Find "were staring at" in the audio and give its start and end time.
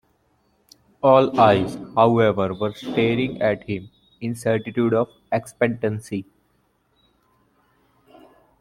2.55-3.65